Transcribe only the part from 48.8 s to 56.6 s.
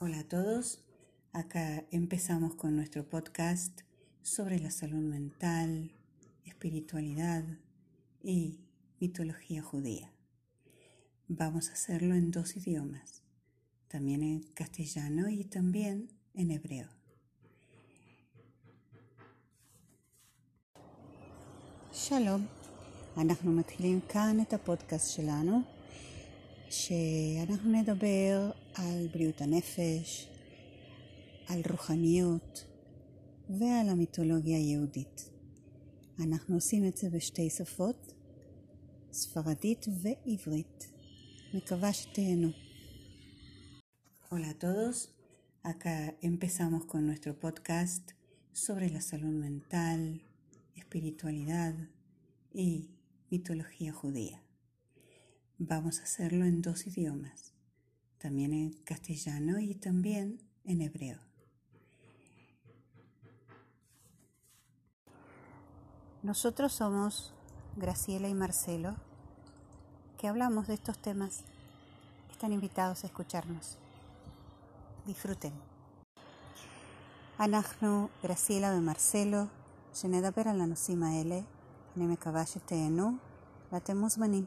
la salud mental, espiritualidad y mitología judía. Vamos a hacerlo